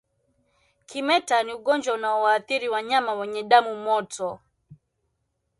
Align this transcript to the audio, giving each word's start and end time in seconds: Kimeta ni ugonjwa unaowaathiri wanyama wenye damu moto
Kimeta 0.89 1.37
ni 1.43 1.53
ugonjwa 1.53 1.93
unaowaathiri 1.95 2.67
wanyama 2.73 3.11
wenye 3.19 3.43
damu 3.49 3.73
moto 3.83 4.29